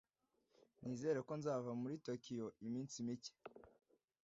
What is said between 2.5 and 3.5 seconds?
iminsi mike.